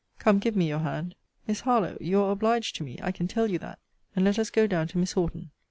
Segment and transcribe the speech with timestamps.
[0.17, 1.13] Come, give me your hand.
[1.45, 3.77] Miss Harlowe: you are obliged to me, I can tell you that:
[4.15, 5.51] and let us go down to Miss Horton.